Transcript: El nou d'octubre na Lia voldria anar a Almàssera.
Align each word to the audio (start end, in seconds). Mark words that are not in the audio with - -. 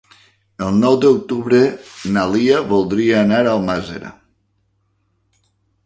El 0.67 0.71
nou 0.83 0.95
d'octubre 1.03 1.59
na 2.17 2.25
Lia 2.33 2.63
voldria 2.73 3.21
anar 3.27 3.45
a 3.45 3.55
Almàssera. 3.55 4.15